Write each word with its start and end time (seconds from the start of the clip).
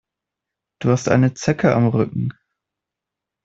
Du 0.81 0.89
hast 0.89 1.09
eine 1.09 1.35
Zecke 1.35 1.75
am 1.75 1.85
Rücken. 1.87 2.29